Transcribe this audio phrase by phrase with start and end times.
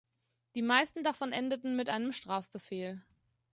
[0.55, 3.03] Die meisten davon endeten mit einem Strafbefehl.